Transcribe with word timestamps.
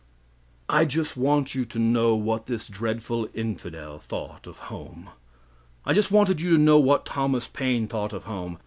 I 0.67 0.85
just 0.85 1.15
want 1.15 1.53
you 1.53 1.63
to 1.65 1.77
know 1.77 2.15
what 2.15 2.47
this 2.47 2.67
dreadful 2.67 3.29
infidel 3.35 3.99
thought 3.99 4.47
of 4.47 4.57
home. 4.57 5.11
I 5.85 5.93
just 5.93 6.09
wanted 6.09 6.41
you 6.41 6.49
to 6.53 6.57
know 6.57 6.79
what 6.79 7.05
Thomas 7.05 7.45
Paine 7.47 7.87
thought 7.87 8.11
of 8.11 8.23
home. 8.23 8.57